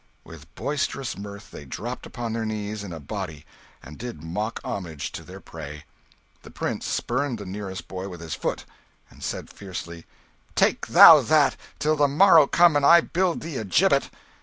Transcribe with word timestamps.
With 0.23 0.55
boisterous 0.55 1.15
mirth 1.15 1.51
they 1.51 1.63
dropped 1.63 2.07
upon 2.07 2.33
their 2.33 2.43
knees 2.43 2.83
in 2.83 2.91
a 2.91 2.99
body 2.99 3.45
and 3.83 3.99
did 3.99 4.23
mock 4.23 4.59
homage 4.65 5.11
to 5.11 5.21
their 5.23 5.39
prey. 5.39 5.85
The 6.41 6.49
prince 6.49 6.87
spurned 6.87 7.37
the 7.37 7.45
nearest 7.45 7.87
boy 7.87 8.09
with 8.09 8.19
his 8.19 8.33
foot, 8.33 8.65
and 9.11 9.21
said 9.23 9.51
fiercely 9.51 10.07
"Take 10.55 10.87
thou 10.87 11.21
that, 11.21 11.55
till 11.77 11.95
the 11.95 12.07
morrow 12.07 12.47
come 12.47 12.75
and 12.75 12.83
I 12.83 13.01
build 13.01 13.41
thee 13.41 13.57
a 13.57 13.63
gibbet!" 13.63 14.09